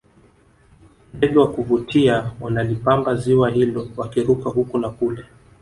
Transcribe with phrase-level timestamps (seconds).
[1.13, 5.23] ndege wa kuvutia wanalipamba ziwa hilo wakiruka huku na kule